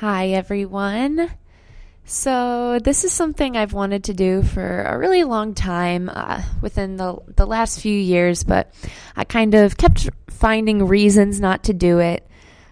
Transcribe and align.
Hi, 0.00 0.28
everyone. 0.28 1.28
So, 2.04 2.78
this 2.78 3.02
is 3.02 3.12
something 3.12 3.56
I've 3.56 3.72
wanted 3.72 4.04
to 4.04 4.14
do 4.14 4.44
for 4.44 4.82
a 4.82 4.96
really 4.96 5.24
long 5.24 5.54
time 5.54 6.08
uh, 6.08 6.40
within 6.62 6.96
the, 6.96 7.18
the 7.34 7.48
last 7.48 7.80
few 7.80 7.98
years, 7.98 8.44
but 8.44 8.72
I 9.16 9.24
kind 9.24 9.56
of 9.56 9.76
kept 9.76 10.08
finding 10.28 10.86
reasons 10.86 11.40
not 11.40 11.64
to 11.64 11.72
do 11.72 11.98
it. 11.98 12.24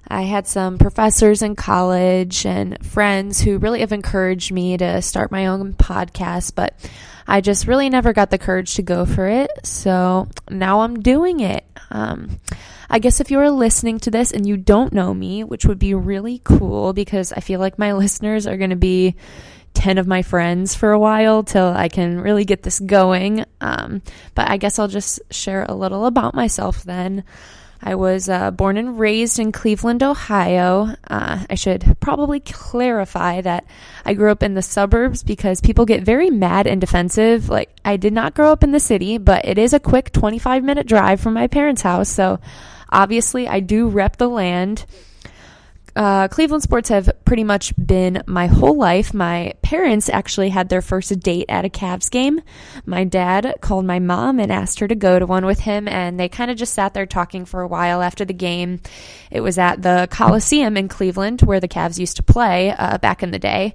I 0.07 0.23
had 0.23 0.47
some 0.47 0.79
professors 0.79 1.43
in 1.43 1.57
college 1.57 2.47
and 2.47 2.78
friends 2.87 3.40
who 3.40 3.58
really 3.58 3.81
have 3.81 3.90
encouraged 3.90 4.53
me 4.53 4.77
to 4.77 5.03
start 5.03 5.33
my 5.33 5.47
own 5.47 5.72
podcast, 5.74 6.54
but 6.54 6.79
I 7.27 7.40
just 7.40 7.67
really 7.67 7.90
never 7.90 8.13
got 8.13 8.31
the 8.31 8.38
courage 8.38 8.77
to 8.77 8.83
go 8.83 9.04
for 9.04 9.27
it. 9.27 9.51
So 9.65 10.29
now 10.49 10.83
I'm 10.83 11.01
doing 11.01 11.40
it. 11.40 11.65
Um, 11.90 12.40
I 12.88 12.98
guess 12.98 13.21
if 13.21 13.30
you're 13.30 13.50
listening 13.50 13.98
to 14.00 14.10
this 14.10 14.32
and 14.32 14.46
you 14.46 14.56
don't 14.56 14.92
know 14.92 15.12
me, 15.12 15.44
which 15.44 15.64
would 15.64 15.78
be 15.78 15.94
really 15.94 16.41
cool 16.45 16.92
because 16.92 17.32
I 17.32 17.41
feel 17.41 17.60
like 17.60 17.78
my 17.78 17.92
listeners 17.95 18.46
are 18.46 18.56
going 18.56 18.70
to 18.70 18.77
be 18.77 19.16
10 19.74 19.98
of 19.98 20.06
my 20.06 20.22
friends 20.22 20.74
for 20.74 20.92
a 20.92 20.98
while 20.98 21.42
till 21.42 21.66
I 21.66 21.88
can 21.88 22.20
really 22.20 22.44
get 22.44 22.62
this 22.62 22.80
going. 22.80 23.44
Um, 23.60 24.02
but 24.34 24.48
I 24.48 24.56
guess 24.56 24.78
I'll 24.78 24.88
just 24.88 25.20
share 25.30 25.66
a 25.68 25.74
little 25.74 26.06
about 26.06 26.34
myself 26.34 26.82
then. 26.82 27.24
I 27.86 27.95
was 27.95 28.28
uh, 28.28 28.50
born 28.50 28.78
and 28.78 28.98
raised 28.98 29.38
in 29.38 29.52
Cleveland, 29.52 30.02
Ohio. 30.02 30.96
Uh, 31.08 31.44
I 31.48 31.54
should 31.54 31.96
probably 32.00 32.40
clarify 32.40 33.40
that 33.42 33.64
I 34.04 34.14
grew 34.14 34.32
up 34.32 34.42
in 34.42 34.54
the 34.54 34.60
suburbs 34.60 35.22
because 35.22 35.60
people 35.60 35.86
get 35.86 36.02
very 36.02 36.28
mad 36.28 36.66
and 36.66 36.80
defensive. 36.80 37.48
Like, 37.48 37.70
I 37.84 37.96
did 37.96 38.12
not 38.12 38.34
grow 38.34 38.50
up 38.50 38.64
in 38.64 38.72
the 38.72 38.80
city, 38.80 39.18
but 39.18 39.44
it 39.44 39.56
is 39.56 39.72
a 39.72 39.78
quick 39.78 40.10
25 40.10 40.64
minute 40.64 40.88
drive 40.88 41.20
from 41.20 41.34
my 41.34 41.46
parents' 41.46 41.82
house. 41.82 42.08
So, 42.08 42.41
obviously, 42.91 43.46
I 43.46 43.60
do 43.60 43.86
rep 43.86 44.16
the 44.16 44.28
land 44.28 44.84
uh, 45.96 46.28
Cleveland 46.28 46.62
sports 46.62 46.91
have 46.91 47.10
pretty 47.24 47.42
much 47.42 47.73
been 47.77 48.23
my 48.27 48.46
whole 48.46 48.77
life. 48.77 49.14
My 49.14 49.55
parents 49.62 50.11
actually 50.11 50.50
had 50.50 50.69
their 50.69 50.83
first 50.83 51.19
date 51.20 51.47
at 51.48 51.64
a 51.64 51.70
Cavs 51.70 52.11
game. 52.11 52.42
My 52.84 53.05
dad 53.05 53.55
called 53.62 53.86
my 53.86 53.98
mom 53.98 54.39
and 54.39 54.52
asked 54.52 54.78
her 54.80 54.89
to 54.89 54.94
go 54.94 55.19
to 55.19 55.24
one 55.24 55.47
with 55.47 55.61
him, 55.61 55.89
and 55.89 56.20
they 56.20 56.28
kind 56.28 56.50
of 56.50 56.58
just 56.58 56.74
sat 56.74 56.92
there 56.92 57.06
talking 57.06 57.47
for 57.47 57.62
a 57.62 57.69
while 57.69 58.02
after 58.02 58.27
the 58.27 58.34
game. 58.34 58.80
It 59.30 59.41
was 59.41 59.56
at 59.56 59.80
the 59.80 60.06
Coliseum 60.11 60.77
in 60.77 60.89
Cleveland 60.89 61.41
where 61.41 61.61
the 61.61 61.69
Cavs 61.69 61.98
used 61.98 62.17
to 62.17 62.22
play 62.22 62.74
uh, 62.77 62.98
back 62.98 63.22
in 63.22 63.30
the 63.30 63.39
day. 63.39 63.74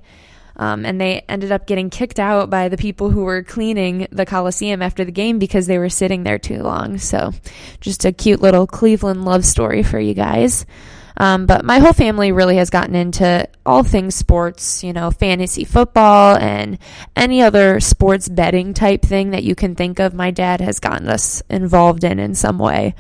Um, 0.58 0.86
and 0.86 1.02
they 1.02 1.24
ended 1.28 1.52
up 1.52 1.66
getting 1.66 1.90
kicked 1.90 2.20
out 2.20 2.52
by 2.52 2.70
the 2.70 2.78
people 2.78 3.10
who 3.10 3.24
were 3.24 3.42
cleaning 3.42 4.08
the 4.12 4.28
Coliseum 4.28 4.84
after 4.84 5.04
the 5.04 5.12
game 5.12 5.40
because 5.40 5.66
they 5.66 5.80
were 5.80 5.90
sitting 5.90 6.24
there 6.24 6.38
too 6.38 6.62
long. 6.62 7.00
So, 7.00 7.32
just 7.80 8.06
a 8.06 8.12
cute 8.12 8.42
little 8.42 8.68
Cleveland 8.68 9.26
love 9.26 9.44
story 9.44 9.82
for 9.82 10.00
you 10.00 10.14
guys. 10.14 10.68
Um, 11.22 11.46
but 11.46 11.64
my 11.64 11.78
whole 11.78 11.94
family 11.94 12.32
really 12.32 12.56
has 12.56 12.72
gotten 12.72 12.96
into 12.96 13.48
all 13.64 13.84
things 13.84 14.16
sports, 14.16 14.84
you 14.84 14.92
know, 14.92 15.12
fantasy 15.12 15.66
football 15.66 16.36
and 16.36 16.80
any 17.16 17.44
other 17.44 17.80
sports 17.80 18.28
betting 18.28 18.74
type 18.74 19.04
thing 19.04 19.30
that 19.30 19.44
you 19.44 19.54
can 19.54 19.76
think 19.76 20.00
of. 20.00 20.16
My 20.16 20.32
dad 20.32 20.62
has 20.62 20.80
gotten 20.80 21.08
us 21.08 21.44
involved 21.48 22.04
in 22.04 22.18
in 22.18 22.34
some 22.34 22.58
way. 22.58 22.96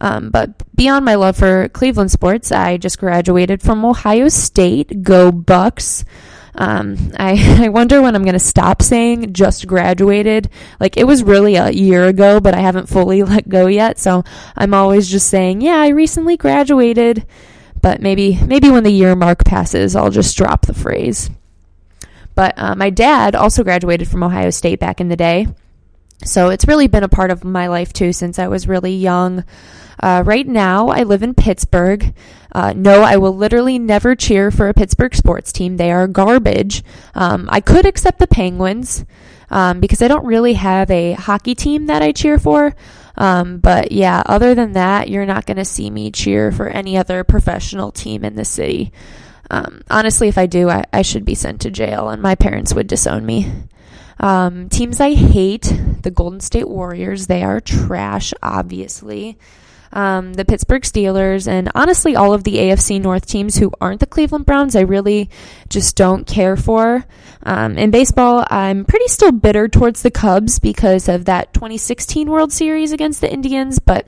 Um, 0.00 0.30
but 0.30 0.62
beyond 0.74 1.04
my 1.04 1.16
love 1.16 1.36
for 1.36 1.68
Cleveland 1.68 2.10
sports, 2.10 2.52
I 2.52 2.78
just 2.78 2.98
graduated 2.98 3.60
from 3.60 3.84
Ohio 3.84 4.30
State. 4.30 5.02
Go 5.02 5.30
Bucks! 5.30 6.06
Um, 6.54 6.96
I, 7.18 7.64
I 7.66 7.68
wonder 7.68 8.00
when 8.00 8.16
I'm 8.16 8.22
going 8.24 8.32
to 8.32 8.38
stop 8.38 8.80
saying 8.80 9.34
just 9.34 9.66
graduated. 9.66 10.48
Like 10.80 10.96
it 10.96 11.04
was 11.04 11.22
really 11.22 11.56
a 11.56 11.68
year 11.68 12.06
ago, 12.06 12.40
but 12.40 12.54
I 12.54 12.60
haven't 12.60 12.88
fully 12.88 13.22
let 13.24 13.46
go 13.46 13.66
yet. 13.66 13.98
So 13.98 14.24
I'm 14.56 14.72
always 14.72 15.06
just 15.06 15.28
saying, 15.28 15.60
yeah, 15.60 15.76
I 15.76 15.88
recently 15.88 16.38
graduated 16.38 17.26
but 17.80 18.00
maybe 18.00 18.38
maybe 18.46 18.70
when 18.70 18.84
the 18.84 18.90
year 18.90 19.14
mark 19.14 19.44
passes, 19.44 19.96
I'll 19.96 20.10
just 20.10 20.36
drop 20.36 20.66
the 20.66 20.74
phrase. 20.74 21.30
But 22.34 22.54
uh, 22.56 22.74
my 22.74 22.90
dad 22.90 23.34
also 23.34 23.64
graduated 23.64 24.08
from 24.08 24.22
Ohio 24.22 24.50
State 24.50 24.78
back 24.78 25.00
in 25.00 25.08
the 25.08 25.16
day. 25.16 25.48
So 26.24 26.50
it's 26.50 26.66
really 26.66 26.86
been 26.86 27.04
a 27.04 27.08
part 27.08 27.30
of 27.30 27.44
my 27.44 27.68
life 27.68 27.92
too 27.92 28.12
since 28.12 28.38
I 28.38 28.48
was 28.48 28.68
really 28.68 28.94
young. 28.94 29.44
Uh, 30.00 30.22
right 30.24 30.46
now, 30.46 30.88
I 30.88 31.02
live 31.02 31.22
in 31.22 31.34
Pittsburgh. 31.34 32.14
Uh, 32.52 32.72
no, 32.74 33.02
I 33.02 33.16
will 33.16 33.34
literally 33.36 33.78
never 33.78 34.14
cheer 34.14 34.50
for 34.50 34.68
a 34.68 34.74
Pittsburgh 34.74 35.14
sports 35.14 35.52
team. 35.52 35.76
They 35.76 35.90
are 35.90 36.06
garbage. 36.06 36.84
Um, 37.14 37.48
I 37.50 37.60
could 37.60 37.84
accept 37.84 38.18
the 38.18 38.26
Penguins 38.26 39.04
um, 39.50 39.80
because 39.80 40.02
I 40.02 40.08
don't 40.08 40.24
really 40.24 40.54
have 40.54 40.90
a 40.90 41.12
hockey 41.12 41.54
team 41.54 41.86
that 41.86 42.02
I 42.02 42.12
cheer 42.12 42.38
for. 42.38 42.74
Um, 43.18 43.58
but 43.58 43.90
yeah, 43.92 44.22
other 44.24 44.54
than 44.54 44.72
that, 44.72 45.10
you're 45.10 45.26
not 45.26 45.44
going 45.44 45.56
to 45.56 45.64
see 45.64 45.90
me 45.90 46.10
cheer 46.12 46.52
for 46.52 46.68
any 46.68 46.96
other 46.96 47.24
professional 47.24 47.90
team 47.90 48.24
in 48.24 48.36
the 48.36 48.44
city. 48.44 48.92
Um, 49.50 49.82
honestly, 49.90 50.28
if 50.28 50.38
I 50.38 50.46
do, 50.46 50.70
I, 50.70 50.84
I, 50.92 51.02
should 51.02 51.24
be 51.24 51.34
sent 51.34 51.62
to 51.62 51.70
jail 51.70 52.10
and 52.10 52.22
my 52.22 52.34
parents 52.34 52.74
would 52.74 52.86
disown 52.86 53.26
me. 53.26 53.50
Um, 54.20 54.68
teams 54.68 55.00
I 55.00 55.14
hate 55.14 55.72
the 56.02 56.10
Golden 56.10 56.40
State 56.40 56.68
Warriors. 56.68 57.26
They 57.26 57.42
are 57.42 57.60
trash, 57.60 58.32
obviously 58.42 59.38
um, 59.92 60.34
the 60.34 60.44
Pittsburgh 60.44 60.82
Steelers, 60.82 61.48
and 61.48 61.70
honestly, 61.74 62.16
all 62.16 62.34
of 62.34 62.44
the 62.44 62.56
AFC 62.56 63.00
North 63.00 63.26
teams 63.26 63.56
who 63.56 63.72
aren't 63.80 64.00
the 64.00 64.06
Cleveland 64.06 64.46
Browns, 64.46 64.76
I 64.76 64.80
really 64.80 65.30
just 65.68 65.96
don't 65.96 66.26
care 66.26 66.56
for. 66.56 67.04
Um, 67.42 67.78
in 67.78 67.90
baseball, 67.90 68.44
I'm 68.50 68.84
pretty 68.84 69.08
still 69.08 69.32
bitter 69.32 69.68
towards 69.68 70.02
the 70.02 70.10
Cubs 70.10 70.58
because 70.58 71.08
of 71.08 71.24
that 71.26 71.54
2016 71.54 72.28
World 72.28 72.52
Series 72.52 72.92
against 72.92 73.20
the 73.20 73.32
Indians, 73.32 73.78
but 73.78 74.06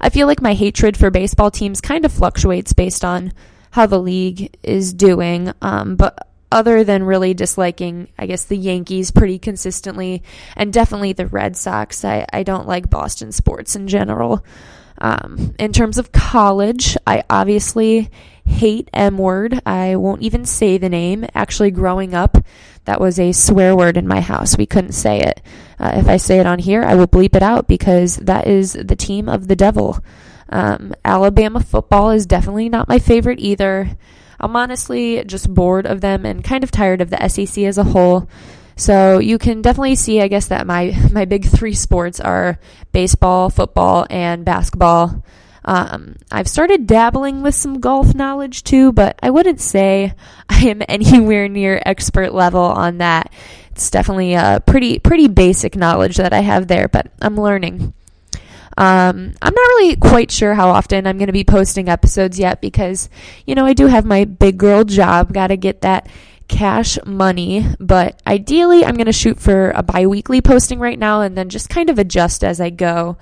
I 0.00 0.10
feel 0.10 0.26
like 0.26 0.42
my 0.42 0.54
hatred 0.54 0.96
for 0.96 1.10
baseball 1.10 1.50
teams 1.50 1.80
kind 1.80 2.04
of 2.04 2.12
fluctuates 2.12 2.72
based 2.72 3.04
on 3.04 3.32
how 3.70 3.86
the 3.86 4.00
league 4.00 4.56
is 4.62 4.92
doing. 4.92 5.52
Um, 5.62 5.96
but 5.96 6.28
other 6.52 6.84
than 6.84 7.02
really 7.02 7.34
disliking, 7.34 8.08
I 8.18 8.26
guess, 8.26 8.44
the 8.44 8.56
Yankees 8.56 9.10
pretty 9.10 9.38
consistently, 9.38 10.22
and 10.54 10.72
definitely 10.72 11.12
the 11.12 11.26
Red 11.26 11.56
Sox, 11.56 12.04
I, 12.04 12.26
I 12.32 12.42
don't 12.42 12.68
like 12.68 12.88
Boston 12.88 13.32
sports 13.32 13.74
in 13.74 13.88
general. 13.88 14.44
Um, 14.98 15.54
in 15.58 15.72
terms 15.72 15.98
of 15.98 16.12
college, 16.12 16.96
I 17.06 17.24
obviously 17.28 18.10
hate 18.44 18.88
M 18.92 19.18
word. 19.18 19.60
I 19.66 19.96
won't 19.96 20.22
even 20.22 20.44
say 20.44 20.78
the 20.78 20.88
name. 20.88 21.26
Actually, 21.34 21.70
growing 21.70 22.14
up, 22.14 22.38
that 22.84 23.00
was 23.00 23.18
a 23.18 23.32
swear 23.32 23.76
word 23.76 23.96
in 23.96 24.06
my 24.08 24.20
house. 24.20 24.56
We 24.56 24.66
couldn't 24.66 24.92
say 24.92 25.20
it. 25.20 25.42
Uh, 25.78 25.92
if 25.94 26.08
I 26.08 26.16
say 26.16 26.38
it 26.38 26.46
on 26.46 26.58
here, 26.58 26.82
I 26.82 26.94
will 26.94 27.08
bleep 27.08 27.34
it 27.34 27.42
out 27.42 27.68
because 27.68 28.16
that 28.16 28.46
is 28.46 28.72
the 28.72 28.96
team 28.96 29.28
of 29.28 29.48
the 29.48 29.56
devil. 29.56 30.02
Um, 30.48 30.94
Alabama 31.04 31.60
football 31.60 32.10
is 32.10 32.24
definitely 32.24 32.68
not 32.68 32.88
my 32.88 32.98
favorite 32.98 33.40
either. 33.40 33.90
I'm 34.38 34.54
honestly 34.54 35.24
just 35.24 35.52
bored 35.52 35.86
of 35.86 36.00
them 36.00 36.24
and 36.24 36.44
kind 36.44 36.62
of 36.62 36.70
tired 36.70 37.00
of 37.00 37.10
the 37.10 37.28
SEC 37.28 37.64
as 37.64 37.78
a 37.78 37.84
whole. 37.84 38.28
So 38.76 39.18
you 39.18 39.38
can 39.38 39.62
definitely 39.62 39.94
see, 39.94 40.20
I 40.20 40.28
guess, 40.28 40.48
that 40.48 40.66
my, 40.66 40.94
my 41.10 41.24
big 41.24 41.46
three 41.46 41.72
sports 41.72 42.20
are 42.20 42.58
baseball, 42.92 43.48
football, 43.48 44.06
and 44.10 44.44
basketball. 44.44 45.24
Um, 45.64 46.16
I've 46.30 46.46
started 46.46 46.86
dabbling 46.86 47.42
with 47.42 47.54
some 47.54 47.80
golf 47.80 48.14
knowledge 48.14 48.62
too, 48.62 48.92
but 48.92 49.18
I 49.22 49.30
wouldn't 49.30 49.60
say 49.60 50.14
I 50.48 50.66
am 50.66 50.82
anywhere 50.88 51.48
near 51.48 51.82
expert 51.84 52.32
level 52.32 52.62
on 52.62 52.98
that. 52.98 53.32
It's 53.72 53.90
definitely 53.90 54.34
a 54.34 54.62
pretty 54.64 54.98
pretty 55.00 55.28
basic 55.28 55.76
knowledge 55.76 56.16
that 56.16 56.32
I 56.32 56.40
have 56.40 56.68
there, 56.68 56.88
but 56.88 57.10
I'm 57.20 57.36
learning. 57.36 57.92
Um, 58.78 59.32
I'm 59.40 59.54
not 59.54 59.68
really 59.68 59.96
quite 59.96 60.30
sure 60.30 60.54
how 60.54 60.68
often 60.68 61.06
I'm 61.06 61.16
going 61.16 61.28
to 61.28 61.32
be 61.32 61.44
posting 61.44 61.88
episodes 61.88 62.38
yet 62.38 62.60
because, 62.60 63.08
you 63.46 63.54
know, 63.54 63.64
I 63.64 63.72
do 63.72 63.86
have 63.86 64.04
my 64.04 64.24
big 64.24 64.58
girl 64.58 64.84
job. 64.84 65.32
Got 65.32 65.46
to 65.46 65.56
get 65.56 65.80
that 65.80 66.08
cash 66.48 66.98
money, 67.04 67.66
but 67.78 68.20
ideally 68.26 68.84
I'm 68.84 68.94
going 68.94 69.06
to 69.06 69.12
shoot 69.12 69.38
for 69.38 69.70
a 69.70 69.82
bi-weekly 69.82 70.40
posting 70.40 70.78
right 70.78 70.98
now 70.98 71.22
and 71.22 71.36
then 71.36 71.48
just 71.48 71.68
kind 71.68 71.90
of 71.90 71.98
adjust 71.98 72.44
as 72.44 72.60
I 72.60 72.70
go. 72.70 73.16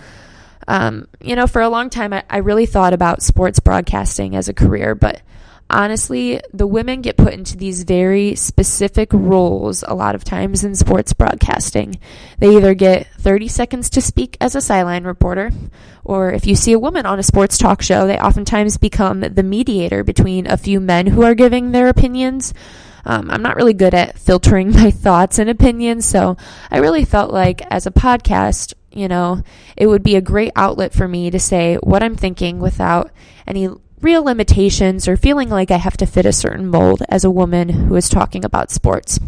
Um, 0.67 1.09
you 1.21 1.37
know, 1.37 1.47
for 1.47 1.63
a 1.63 1.69
long 1.69 1.91
time 1.91 2.13
I, 2.13 2.25
I 2.29 2.39
really 2.39 2.67
thought 2.67 2.93
about 2.93 3.23
sports 3.23 3.61
broadcasting 3.61 4.34
as 4.37 4.49
a 4.49 4.55
career, 4.55 4.95
but 4.95 5.23
honestly, 5.71 6.41
the 6.53 6.67
women 6.67 7.03
get 7.03 7.16
put 7.16 7.34
into 7.34 7.57
these 7.57 7.84
very 7.84 8.34
specific 8.34 9.13
roles 9.13 9.83
a 9.83 9.95
lot 9.95 10.15
of 10.15 10.25
times 10.25 10.65
in 10.65 10.75
sports 10.75 11.13
broadcasting. 11.13 11.98
They 12.39 12.57
either 12.57 12.75
get 12.75 13.07
30 13.19 13.48
seconds 13.48 13.91
to 13.91 14.01
speak 14.01 14.37
as 14.41 14.54
a 14.54 14.60
sideline 14.60 15.04
reporter, 15.04 15.51
or 16.04 16.33
if 16.33 16.47
you 16.47 16.54
see 16.54 16.72
a 16.72 16.78
woman 16.78 17.07
on 17.07 17.19
a 17.19 17.22
sports 17.22 17.59
talk 17.59 17.83
show, 17.83 18.07
they 18.07 18.19
oftentimes 18.19 18.77
become 18.77 19.21
the 19.21 19.43
mediator 19.43 20.04
between 20.04 20.47
a 20.47 20.57
few 20.57 20.81
men 20.81 21.07
who 21.07 21.22
are 21.22 21.34
giving 21.34 21.72
their 21.72 21.89
opinions 21.89 22.53
um, 23.04 23.30
I'm 23.30 23.42
not 23.42 23.56
really 23.56 23.74
good 23.74 23.95
at 23.95 24.18
filtering 24.18 24.71
my 24.72 24.91
thoughts 24.91 25.39
and 25.39 25.51
opinions, 25.51 26.06
so 26.06 26.36
I 26.71 26.78
really 26.78 27.04
felt 27.04 27.33
like 27.33 27.62
as 27.71 27.86
a 27.86 27.91
podcast, 27.91 28.74
you 28.91 29.09
know, 29.09 29.42
it 29.77 29.86
would 29.86 30.03
be 30.03 30.16
a 30.16 30.21
great 30.21 30.53
outlet 30.56 30.92
for 30.92 31.09
me 31.09 31.30
to 31.30 31.39
say 31.39 31.77
what 31.77 32.03
I'm 32.03 32.16
thinking 32.16 32.60
without 32.60 33.10
any 33.47 33.68
real 34.01 34.22
limitations 34.22 35.09
or 35.09 35.16
feeling 35.16 35.48
like 35.48 35.71
I 35.71 35.78
have 35.78 35.97
to 35.97 36.06
fit 36.06 36.27
a 36.27 36.33
certain 36.33 36.68
mold 36.68 37.03
as 37.09 37.24
a 37.24 37.30
woman 37.30 37.68
who 37.71 37.97
is 37.97 38.09
talking 38.09 38.45
about 38.45 38.71
sports. 38.71 39.18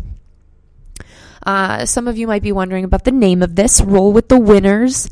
Uh, 1.44 1.87
some 1.87 2.08
of 2.08 2.19
you 2.19 2.26
might 2.26 2.43
be 2.43 2.52
wondering 2.52 2.84
about 2.84 3.05
the 3.05 3.12
name 3.12 3.43
of 3.43 3.55
this, 3.55 3.81
Roll 3.81 4.12
with 4.12 4.29
the 4.29 4.38
Winners. 4.38 5.08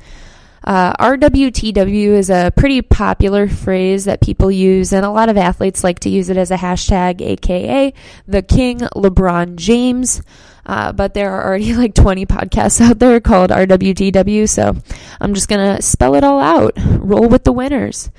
Uh, 0.64 0.94
RWTW 0.94 2.08
is 2.08 2.30
a 2.30 2.50
pretty 2.56 2.80
popular 2.80 3.46
phrase 3.48 4.06
that 4.06 4.22
people 4.22 4.50
use, 4.50 4.92
and 4.94 5.04
a 5.04 5.10
lot 5.10 5.28
of 5.28 5.36
athletes 5.36 5.84
like 5.84 6.00
to 6.00 6.08
use 6.08 6.30
it 6.30 6.38
as 6.38 6.50
a 6.50 6.56
hashtag, 6.56 7.20
aka 7.20 7.92
the 8.26 8.42
King 8.42 8.78
LeBron 8.78 9.56
James. 9.56 10.22
Uh, 10.64 10.92
but 10.92 11.12
there 11.12 11.30
are 11.32 11.44
already 11.46 11.74
like 11.76 11.94
20 11.94 12.24
podcasts 12.24 12.80
out 12.80 12.98
there 12.98 13.20
called 13.20 13.50
RWTW, 13.50 14.48
so 14.48 14.74
I'm 15.20 15.34
just 15.34 15.48
gonna 15.48 15.82
spell 15.82 16.14
it 16.14 16.24
all 16.24 16.40
out. 16.40 16.72
Roll 16.78 17.28
with 17.28 17.44
the 17.44 17.52
winners. 17.52 18.10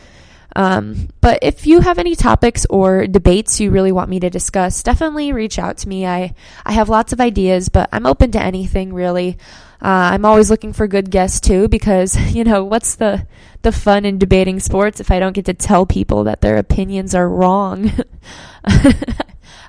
Um, 0.56 1.10
but 1.20 1.40
if 1.42 1.68
you 1.68 1.82
have 1.82 1.98
any 1.98 2.16
topics 2.16 2.66
or 2.70 3.08
debates 3.08 3.60
you 3.60 3.72
really 3.72 3.92
want 3.92 4.10
me 4.10 4.22
to 4.22 4.30
discuss, 4.30 4.84
definitely 4.84 5.34
reach 5.34 5.60
out 5.60 5.78
to 5.80 5.90
me. 5.90 6.06
I, 6.06 6.34
I 6.66 6.72
have 6.72 6.88
lots 6.88 7.12
of 7.12 7.20
ideas, 7.20 7.68
but 7.68 7.90
I'm 7.92 8.06
open 8.06 8.32
to 8.32 8.42
anything 8.42 8.94
really. 8.94 9.38
Uh, 9.82 10.14
I'm 10.14 10.26
always 10.26 10.50
looking 10.50 10.74
for 10.74 10.88
good 10.88 11.12
guests 11.12 11.40
too, 11.40 11.68
because 11.68 12.16
you 12.36 12.44
know 12.44 12.64
what's 12.64 12.96
the 12.96 13.28
the 13.62 13.72
fun 13.72 14.06
in 14.06 14.20
debating 14.20 14.60
sports 14.60 15.00
if 15.00 15.10
I 15.10 15.20
don't 15.20 15.34
get 15.34 15.46
to 15.46 15.54
tell 15.54 15.86
people 15.86 16.26
that 16.26 16.42
their 16.42 16.58
opinions 16.58 17.16
are 17.16 17.28
wrong. 17.28 17.92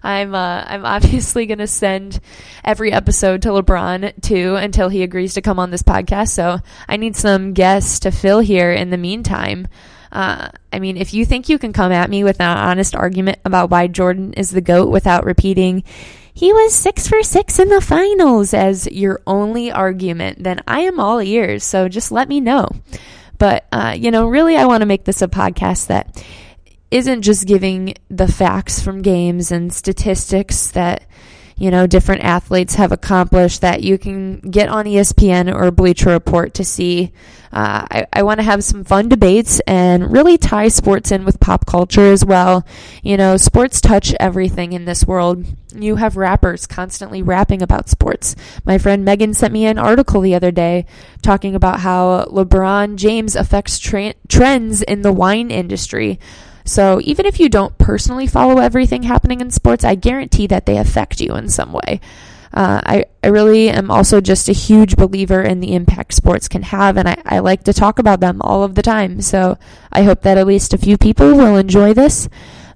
I'm 0.03 0.35
uh, 0.35 0.65
I'm 0.67 0.85
obviously 0.85 1.47
going 1.47 1.59
to 1.59 1.67
send 1.67 2.21
every 2.65 2.93
episode 2.93 3.43
to 3.43 3.49
LeBron 3.49 4.23
too 4.23 4.55
until 4.55 4.89
he 4.89 5.03
agrees 5.03 5.35
to 5.35 5.43
come 5.43 5.59
on 5.59 5.71
this 5.71 5.83
podcast. 5.83 6.29
So 6.29 6.61
I 6.89 6.97
need 6.97 7.17
some 7.17 7.55
guests 7.55 8.01
to 8.01 8.13
fill 8.13 8.39
here 8.39 8.73
in 8.73 8.91
the 8.91 8.97
meantime. 8.97 9.67
Uh, 10.13 10.49
I 10.73 10.79
mean, 10.79 10.97
if 10.97 11.13
you 11.13 11.27
think 11.27 11.49
you 11.49 11.59
can 11.59 11.73
come 11.73 11.91
at 11.91 12.09
me 12.09 12.23
with 12.23 12.41
an 12.41 12.57
honest 12.57 12.95
argument 12.95 13.39
about 13.45 13.71
why 13.71 13.89
Jordan 13.89 14.33
is 14.35 14.51
the 14.51 14.61
GOAT 14.61 14.91
without 14.91 15.25
repeating, 15.25 15.83
he 16.37 16.53
was 16.53 16.75
six 16.75 17.09
for 17.09 17.23
six 17.23 17.59
in 17.59 17.71
the 17.71 17.81
finals 17.81 18.53
as 18.53 18.87
your 18.89 19.23
only 19.27 19.73
argument, 19.73 20.45
then 20.45 20.61
I 20.69 20.81
am 20.81 21.01
all 21.01 21.23
ears. 21.23 21.65
So 21.65 21.89
just 21.89 22.13
let 22.13 22.29
me 22.29 22.43
know. 22.43 22.69
But, 23.39 23.65
uh, 23.73 23.97
you 23.99 24.11
know, 24.11 24.29
really, 24.29 24.55
I 24.55 24.67
want 24.67 24.83
to 24.83 24.87
make 24.87 25.05
this 25.05 25.23
a 25.23 25.29
podcast 25.29 25.87
that 25.87 26.23
isn't 26.91 27.23
just 27.23 27.47
giving 27.47 27.95
the 28.11 28.29
facts 28.29 28.83
from 28.83 29.01
games 29.01 29.51
and 29.51 29.73
statistics 29.73 30.73
that 30.73 31.05
you 31.59 31.71
know 31.71 31.87
different 31.87 32.23
athletes 32.23 32.75
have 32.75 32.93
accomplished 32.93 33.63
that 33.63 33.83
you 33.83 33.97
can 33.97 34.41
get 34.41 34.69
on 34.69 34.85
ESPN 34.85 35.53
or 35.55 35.71
Bleacher 35.71 36.11
Report 36.11 36.55
to 36.55 36.65
see. 36.65 37.13
Uh, 37.53 37.87
I, 37.91 38.07
I 38.13 38.23
want 38.23 38.41
to 38.41 38.45
have 38.45 38.63
some 38.63 38.85
fun 38.85 39.09
debates 39.09 39.61
and 39.61 40.13
really 40.13 40.37
tie 40.37 40.69
sports 40.69 41.11
in 41.11 41.25
with 41.25 41.41
pop 41.41 41.65
culture 41.65 42.13
as 42.13 42.23
well. 42.25 42.67
You 43.03 43.17
know, 43.17 43.39
sports 43.39 43.81
touch 43.81 44.13
everything 44.21 44.75
in 44.75 44.85
this 44.85 45.07
world. 45.07 45.47
You 45.75 45.97
have 45.97 46.19
rappers 46.19 46.67
constantly 46.67 47.23
rapping 47.23 47.63
about 47.63 47.89
sports. 47.89 48.37
My 48.67 48.77
friend 48.77 49.05
Megan 49.05 49.33
sent 49.33 49.55
me 49.55 49.65
an 49.65 49.79
article 49.79 50.21
the 50.21 50.35
other 50.35 50.51
day 50.51 50.85
talking 51.23 51.55
about 51.55 51.81
how 51.81 52.27
LeBron 52.27 52.97
James 52.97 53.35
affects 53.35 53.79
tra- 53.79 54.15
trends 54.29 54.83
in 54.83 55.01
the 55.01 55.13
wine 55.13 55.51
industry. 55.51 56.19
So 56.67 57.01
even 57.05 57.27
if 57.27 57.41
you 57.41 57.49
don't 57.49 57.79
personally 57.79 58.27
follow 58.27 58.59
everything 58.59 59.05
happening 59.05 59.41
in 59.41 59.51
sports, 59.51 59.85
I 59.85 59.95
guarantee 59.95 60.47
that 60.49 60.67
they 60.67 60.77
affect 60.77 61.21
you 61.21 61.35
in 61.35 61.49
some 61.49 61.73
way. 61.73 62.01
Uh, 62.53 62.81
I, 62.85 63.05
I 63.23 63.29
really 63.29 63.69
am 63.69 63.91
also 63.91 64.21
just 64.21 64.49
a 64.49 64.53
huge 64.53 64.97
believer 64.97 65.43
in 65.43 65.61
the 65.61 65.75
impact 65.75 66.15
sports 66.15 66.49
can 66.49 66.63
have, 66.63 66.97
and 66.97 67.09
I, 67.09 67.21
I 67.27 67.39
like 67.41 67.65
to 67.65 67.75
talk 67.75 67.99
about 67.99 68.21
them 68.21 68.41
all 68.41 68.63
of 68.63 68.75
the 68.75 68.83
time. 68.83 69.21
So 69.21 69.59
I 69.93 70.03
hope 70.03 70.23
that 70.23 70.39
at 70.39 70.47
least 70.47 70.73
a 70.73 70.79
few 70.79 70.97
people 70.97 71.37
will 71.37 71.57
enjoy 71.57 71.93
this. 71.93 72.29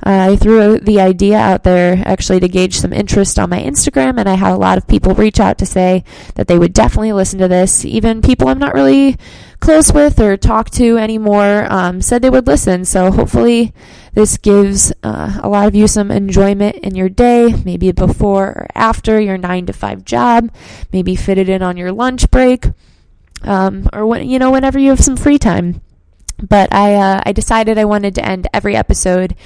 Uh, 0.05 0.33
I 0.33 0.37
threw 0.37 0.79
the 0.79 1.01
idea 1.01 1.39
out 1.39 1.63
there 1.63 2.03
actually 2.07 2.41
to 2.41 2.49
gauge 2.49 2.79
some 2.79 2.93
interest 2.93 3.39
on 3.39 3.51
my 3.51 3.61
Instagram, 3.61 4.19
and 4.19 4.29
I 4.29 4.35
had 4.35 4.53
a 4.53 4.57
lot 4.57 4.79
of 4.79 4.87
people 4.87 5.15
reach 5.15 5.41
out 5.41 5.59
to 5.59 5.67
say 5.67 6.05
that 6.35 6.47
they 6.47 6.59
would 6.59 6.73
definitely 6.73 7.13
listen 7.13 7.39
to 7.39 7.49
this. 7.49 7.85
Even 7.85 8.23
people 8.23 8.49
I'm 8.49 8.59
not 8.59 8.75
really 8.75 9.19
close 9.61 9.93
with 9.93 10.19
or 10.19 10.37
talk 10.37 10.71
to 10.71 10.97
anymore 10.99 11.67
um, 11.71 12.01
said 12.01 12.23
they 12.23 12.31
would 12.31 12.47
listen. 12.47 12.85
So 12.85 13.11
hopefully, 13.11 13.73
this 14.15 14.37
gives 14.39 14.93
uh, 15.03 15.39
a 15.43 15.49
lot 15.49 15.69
of 15.69 15.75
you 15.75 15.87
some 15.87 16.11
enjoyment 16.11 16.77
in 16.77 16.95
your 16.95 17.09
day, 17.09 17.55
maybe 17.65 17.93
before 17.93 18.49
or 18.49 18.67
after 18.75 19.21
your 19.21 19.39
nine 19.39 19.67
to 19.67 19.73
five 19.73 20.05
job, 20.05 20.51
maybe 20.93 21.15
fit 21.15 21.39
it 21.39 21.49
in 21.49 21.63
on 21.63 21.77
your 21.77 21.93
lunch 21.93 22.31
break, 22.31 22.67
um, 23.43 23.89
or 23.93 24.07
when 24.07 24.29
you 24.29 24.39
know 24.39 24.51
whenever 24.51 24.79
you 24.79 24.91
have 24.91 25.01
some 25.01 25.17
free 25.17 25.39
time. 25.39 25.81
But 26.43 26.75
I 26.75 26.95
uh, 26.95 27.23
I 27.25 27.33
decided 27.33 27.79
I 27.79 27.85
wanted 27.85 28.15
to 28.17 28.25
end 28.27 28.49
every 28.53 28.75
episode 28.75 29.37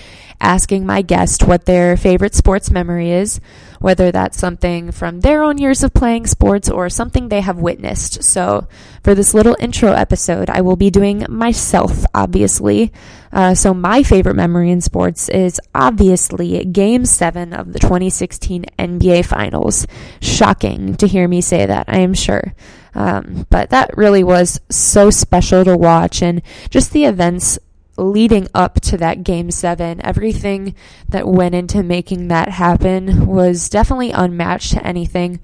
asking 0.45 0.85
my 0.85 1.03
guest 1.03 1.43
what 1.45 1.65
their 1.65 1.97
favorite 1.97 2.35
sports 2.35 2.71
memory 2.71 3.11
is, 3.11 3.41
whether 3.81 4.13
that's 4.13 4.39
something 4.39 4.93
from 4.93 5.21
their 5.21 5.43
own 5.43 5.59
years 5.59 5.83
of 5.83 5.95
playing 5.95 6.27
sports 6.27 6.69
or 6.69 6.89
something 6.89 7.29
they 7.29 7.41
have 7.41 7.59
witnessed. 7.59 8.23
So, 8.23 8.69
for 9.03 9.15
this 9.15 9.35
little 9.35 9.57
intro 9.59 9.93
episode, 9.93 10.51
I 10.51 10.61
will 10.61 10.77
be 10.77 10.91
doing 10.91 11.27
myself, 11.29 12.05
obviously. 12.15 12.93
Uh, 13.33 13.55
so, 13.55 13.75
my 13.75 14.03
favorite 14.03 14.37
memory 14.37 14.71
in 14.71 14.81
sports 14.81 15.29
is 15.29 15.61
obviously 15.75 16.65
Game 16.67 17.05
7 17.05 17.53
of 17.53 17.73
the 17.73 17.79
2016 17.79 18.67
NBA 18.79 19.25
Finals. 19.25 19.87
Shocking 20.21 20.95
to 20.97 21.07
hear 21.07 21.27
me 21.27 21.41
say 21.41 21.67
that, 21.67 21.89
I 21.89 21.99
am 21.99 22.15
sure. 22.15 22.55
Um, 22.95 23.47
but 23.51 23.71
that 23.71 23.97
really 23.97 24.23
was 24.23 24.61
so 24.71 25.11
special 25.11 25.65
to 25.65 25.77
watch, 25.77 26.23
and 26.23 26.43
just 26.71 26.93
the 26.93 27.07
events 27.07 27.59
leading 27.97 28.49
up 28.55 28.81
to 28.83 28.97
that 28.99 29.25
game 29.25 29.51
seven, 29.51 30.05
everything 30.05 30.75
that 31.09 31.29
went 31.29 31.55
into 31.55 31.83
making 31.83 32.29
that 32.29 32.49
happen 32.49 33.27
was 33.27 33.69
definitely 33.69 34.11
unmatched 34.11 34.73
to 34.73 34.87
anything 34.87 35.41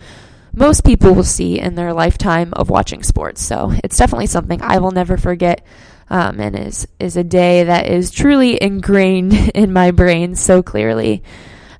most 0.53 0.85
people 0.85 1.15
will 1.15 1.25
see 1.25 1.59
in 1.59 1.75
their 1.75 1.93
lifetime 1.93 2.53
of 2.55 2.71
watching 2.71 3.03
sports. 3.03 3.43
So 3.43 3.73
it's 3.85 3.97
definitely 3.97 4.27
something 4.27 4.61
I 4.63 4.79
will 4.79 4.91
never 4.91 5.17
forget. 5.17 5.65
Um, 6.09 6.41
and 6.41 6.59
is 6.59 6.89
is 6.99 7.17
a 7.17 7.23
day 7.23 7.63
that 7.65 7.87
is 7.87 8.11
truly 8.11 8.61
ingrained 8.61 9.33
in 9.55 9.73
my 9.73 9.93
brain 9.93 10.35
so 10.35 10.63
clearly. 10.63 11.23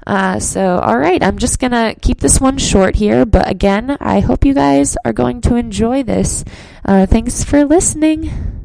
Uh, 0.07 0.39
so, 0.39 0.79
all 0.79 0.99
right, 0.99 1.23
I'm 1.23 1.39
just 1.39 1.59
gonna 1.59 1.95
keep 2.01 2.21
this 2.21 2.41
one 2.41 2.57
short 2.57 2.95
here, 2.97 3.27
but 3.27 3.51
again, 3.51 3.97
I 4.01 4.21
hope 4.21 4.45
you 4.45 4.55
guys 4.55 4.97
are 5.05 5.13
going 5.13 5.41
to 5.43 5.57
enjoy 5.57 6.05
this. 6.05 6.45
Uh, 6.85 7.07
thanks 7.07 7.45
for 7.45 7.65
listening. 7.65 8.60